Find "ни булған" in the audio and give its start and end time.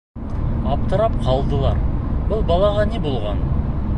2.95-3.47